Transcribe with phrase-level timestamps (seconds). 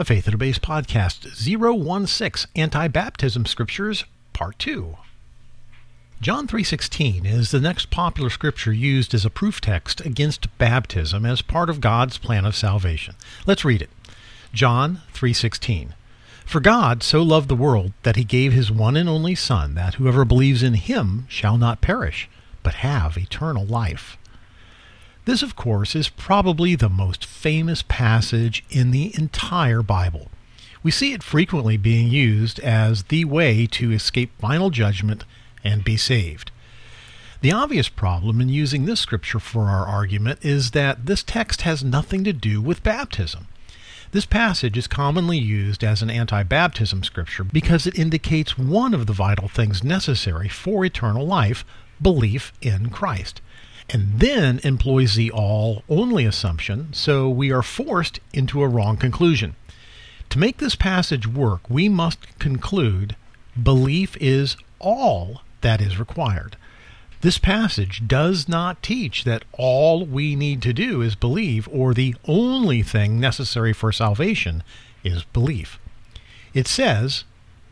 [0.00, 1.26] a Faith That Obeys podcast
[2.06, 4.96] 016 Anti-Baptism Scriptures Part 2.
[6.20, 11.42] John 3:16 is the next popular scripture used as a proof text against baptism as
[11.42, 13.16] part of God's plan of salvation.
[13.44, 13.90] Let's read it.
[14.52, 15.94] John 3:16
[16.46, 19.94] For God so loved the world that he gave his one and only son that
[19.94, 22.28] whoever believes in him shall not perish
[22.62, 24.16] but have eternal life.
[25.28, 30.30] This, of course, is probably the most famous passage in the entire Bible.
[30.82, 35.26] We see it frequently being used as the way to escape final judgment
[35.62, 36.50] and be saved.
[37.42, 41.84] The obvious problem in using this scripture for our argument is that this text has
[41.84, 43.48] nothing to do with baptism.
[44.12, 49.06] This passage is commonly used as an anti baptism scripture because it indicates one of
[49.06, 51.66] the vital things necessary for eternal life
[52.00, 53.42] belief in Christ
[53.90, 59.56] and then employs the all only assumption, so we are forced into a wrong conclusion.
[60.30, 63.16] To make this passage work, we must conclude
[63.60, 66.56] belief is all that is required.
[67.20, 72.14] This passage does not teach that all we need to do is believe, or the
[72.26, 74.62] only thing necessary for salvation
[75.02, 75.80] is belief.
[76.54, 77.24] It says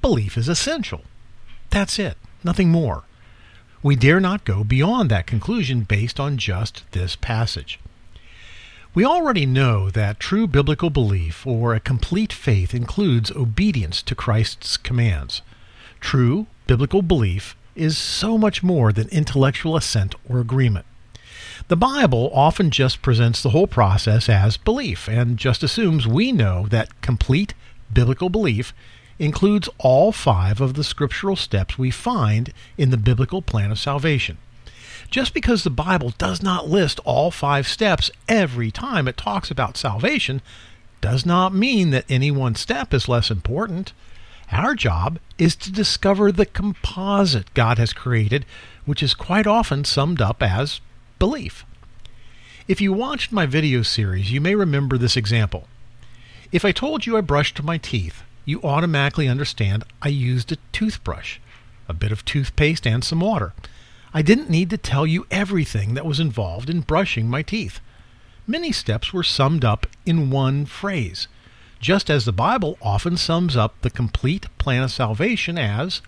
[0.00, 1.02] belief is essential.
[1.70, 3.04] That's it, nothing more.
[3.82, 7.78] We dare not go beyond that conclusion based on just this passage.
[8.94, 14.76] We already know that true biblical belief or a complete faith includes obedience to Christ's
[14.76, 15.42] commands.
[16.00, 20.86] True biblical belief is so much more than intellectual assent or agreement.
[21.68, 26.66] The Bible often just presents the whole process as belief and just assumes we know
[26.70, 27.54] that complete
[27.92, 28.72] biblical belief
[29.18, 34.38] includes all five of the scriptural steps we find in the biblical plan of salvation.
[35.10, 39.76] Just because the Bible does not list all five steps every time it talks about
[39.76, 40.42] salvation
[41.00, 43.92] does not mean that any one step is less important.
[44.50, 48.44] Our job is to discover the composite God has created,
[48.84, 50.80] which is quite often summed up as
[51.18, 51.64] belief.
[52.66, 55.68] If you watched my video series, you may remember this example.
[56.52, 61.38] If I told you I brushed my teeth, you automatically understand I used a toothbrush,
[61.86, 63.52] a bit of toothpaste, and some water.
[64.14, 67.80] I didn't need to tell you everything that was involved in brushing my teeth.
[68.46, 71.28] Many steps were summed up in one phrase,
[71.78, 76.00] just as the Bible often sums up the complete plan of salvation as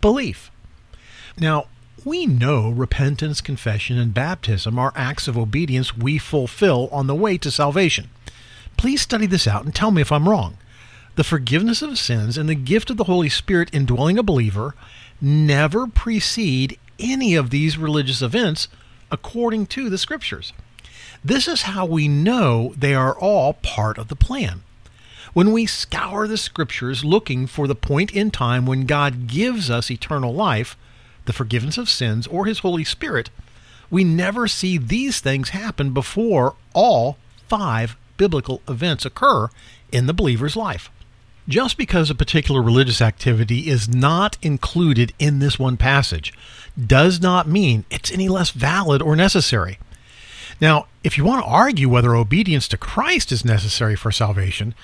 [0.00, 0.50] belief.
[1.38, 1.66] Now,
[2.02, 7.36] we know repentance, confession, and baptism are acts of obedience we fulfill on the way
[7.36, 8.08] to salvation.
[8.78, 10.56] Please study this out and tell me if I'm wrong
[11.16, 14.74] the forgiveness of sins and the gift of the Holy Spirit indwelling a believer
[15.20, 18.68] never precede any of these religious events
[19.10, 20.52] according to the Scriptures.
[21.24, 24.62] This is how we know they are all part of the plan.
[25.32, 29.90] When we scour the Scriptures looking for the point in time when God gives us
[29.90, 30.76] eternal life,
[31.26, 33.30] the forgiveness of sins, or His Holy Spirit,
[33.90, 37.16] we never see these things happen before all
[37.48, 39.48] five biblical events occur
[39.90, 40.90] in the believer's life.
[41.48, 46.32] Just because a particular religious activity is not included in this one passage
[46.86, 49.78] does not mean it's any less valid or necessary.
[50.60, 54.74] Now, if you want to argue whether obedience to Christ is necessary for salvation,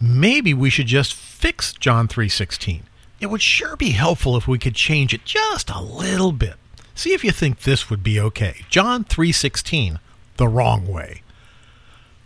[0.00, 2.82] maybe we should just fix John 3:16.
[3.20, 6.54] It would sure be helpful if we could change it just a little bit.
[6.94, 8.64] See if you think this would be okay.
[8.68, 10.00] John 3:16,
[10.36, 11.22] the wrong way.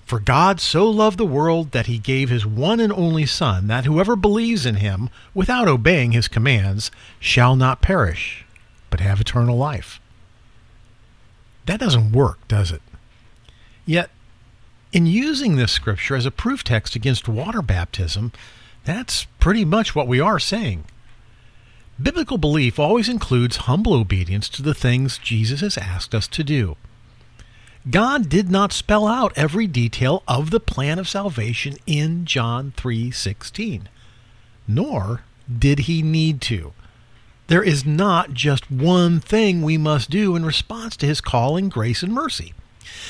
[0.05, 3.85] For God so loved the world that he gave his one and only Son, that
[3.85, 8.45] whoever believes in him, without obeying his commands, shall not perish,
[8.91, 10.01] but have eternal life.
[11.67, 12.83] That doesn't work, does it?
[13.87, 14.11] Yet,
[14.93, 18.33] in using this scripture as a proof text against water baptism,
[18.85, 20.85] that's pretty much what we are saying.
[22.01, 26.77] Biblical belief always includes humble obedience to the things Jesus has asked us to do.
[27.91, 33.89] God did not spell out every detail of the plan of salvation in John 3:16,
[34.69, 35.23] nor
[35.59, 36.73] did he need to.
[37.49, 42.03] There is not just one thing we must do in response to his calling, grace,
[42.05, 42.55] and mercy.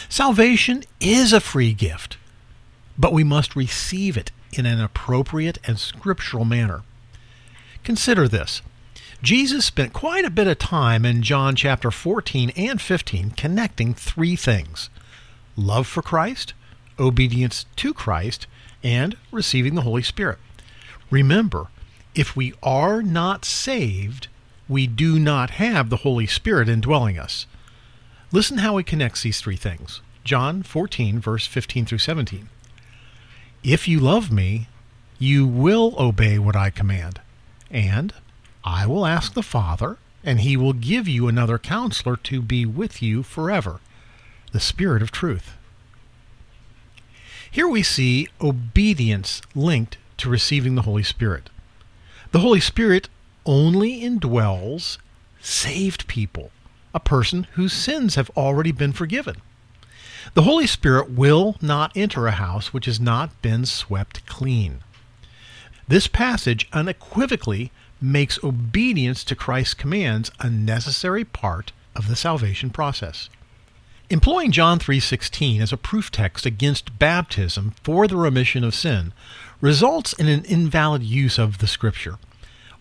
[0.08, 2.16] Salvation is a free gift,
[2.98, 6.82] but we must receive it in an appropriate and scriptural manner.
[7.84, 8.62] Consider this.
[9.22, 14.34] Jesus spent quite a bit of time in John chapter 14 and 15 connecting three
[14.34, 14.90] things
[15.56, 16.54] love for Christ,
[16.98, 18.48] obedience to Christ,
[18.82, 20.38] and receiving the Holy Spirit.
[21.08, 21.68] Remember,
[22.16, 24.26] if we are not saved,
[24.68, 27.46] we do not have the Holy Spirit indwelling us.
[28.32, 30.00] Listen how he connects these three things.
[30.24, 32.48] John 14, verse 15 through 17.
[33.62, 34.66] If you love me,
[35.20, 37.20] you will obey what I command.
[37.70, 38.12] And
[38.64, 43.02] I will ask the Father, and he will give you another counselor to be with
[43.02, 43.80] you forever,
[44.52, 45.56] the Spirit of truth.
[47.50, 51.50] Here we see obedience linked to receiving the Holy Spirit.
[52.30, 53.08] The Holy Spirit
[53.44, 54.98] only indwells
[55.40, 56.50] saved people,
[56.94, 59.36] a person whose sins have already been forgiven.
[60.34, 64.80] The Holy Spirit will not enter a house which has not been swept clean.
[65.88, 73.28] This passage unequivocally makes obedience to Christ's commands a necessary part of the salvation process.
[74.10, 79.12] Employing John 3:16 as a proof text against baptism for the remission of sin
[79.60, 82.18] results in an invalid use of the scripture.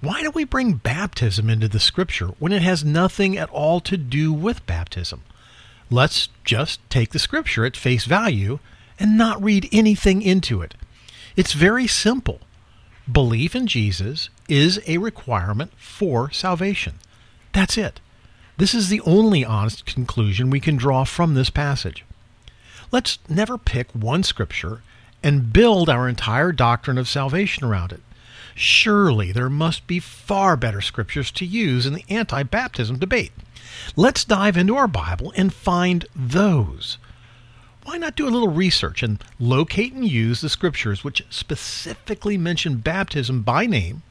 [0.01, 3.97] Why do we bring baptism into the scripture when it has nothing at all to
[3.97, 5.21] do with baptism?
[5.91, 8.59] Let's just take the scripture at face value
[8.99, 10.73] and not read anything into it.
[11.35, 12.41] It's very simple.
[13.11, 16.99] Belief in Jesus is a requirement for salvation.
[17.51, 17.99] That's it.
[18.57, 22.05] This is the only honest conclusion we can draw from this passage.
[22.91, 24.81] Let's never pick one scripture
[25.23, 28.01] and build our entire doctrine of salvation around it.
[28.53, 33.31] Surely there must be far better scriptures to use in the anti baptism debate.
[33.95, 36.97] Let's dive into our Bible and find those.
[37.83, 42.77] Why not do a little research and locate and use the scriptures which specifically mention
[42.77, 44.03] baptism by name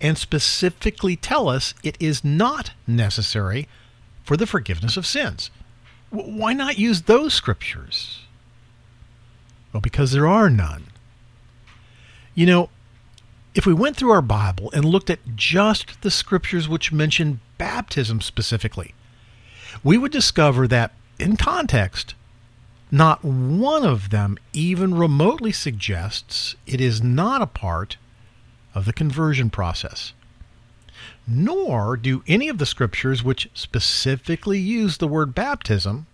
[0.00, 3.68] and specifically tell us it is not necessary
[4.24, 5.50] for the forgiveness of sins?
[6.10, 8.22] Why not use those scriptures?
[9.72, 10.86] Well, because there are none.
[12.34, 12.70] You know,
[13.54, 18.20] if we went through our Bible and looked at just the scriptures which mention baptism
[18.20, 18.94] specifically,
[19.84, 22.14] we would discover that, in context,
[22.90, 27.96] not one of them even remotely suggests it is not a part
[28.74, 30.12] of the conversion process.
[31.26, 36.06] Nor do any of the scriptures which specifically use the word baptism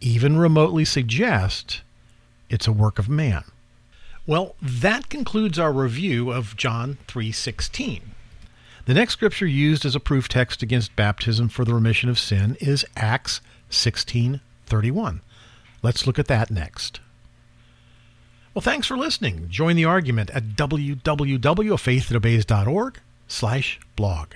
[0.00, 1.82] even remotely suggest
[2.50, 3.44] it's a work of man.
[4.26, 8.02] Well, that concludes our review of John 3:16.
[8.84, 12.56] The next scripture used as a proof text against baptism for the remission of sin
[12.60, 13.40] is Acts
[13.70, 15.20] 16:31.
[15.82, 17.00] Let's look at that next.
[18.54, 19.48] Well, thanks for listening.
[19.48, 24.28] Join the argument at www.faiththatobeys.org slash blog.